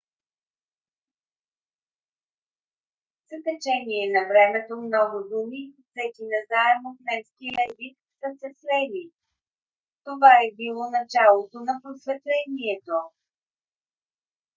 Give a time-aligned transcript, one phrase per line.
[3.29, 9.05] с течение на времето много думи взети назаем от немския език са се слели.
[10.03, 12.97] това е било началото на просветлението